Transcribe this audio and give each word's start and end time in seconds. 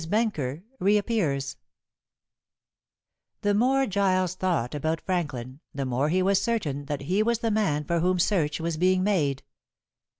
BENKER 0.09 0.63
REAPPEARS 0.79 1.57
The 3.41 3.53
more 3.53 3.85
Giles 3.85 4.33
thought 4.33 4.73
about 4.73 4.99
Franklin, 5.01 5.59
the 5.75 5.85
more 5.85 6.09
he 6.09 6.23
was 6.23 6.41
certain 6.41 6.85
that 6.85 7.01
he 7.01 7.21
was 7.21 7.37
the 7.37 7.51
man 7.51 7.83
for 7.83 7.99
whom 7.99 8.17
search 8.17 8.59
was 8.59 8.77
being 8.77 9.03
made. 9.03 9.43